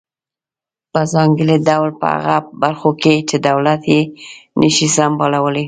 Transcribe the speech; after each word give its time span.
په 0.93 1.01
ځانګړي 1.13 1.57
ډول 1.67 1.89
په 2.01 2.07
هغه 2.15 2.37
برخو 2.63 2.89
کې 3.01 3.15
چې 3.29 3.35
دولت 3.47 3.81
یې 3.93 4.01
نشي 4.59 4.87
سمبالولای. 4.95 5.59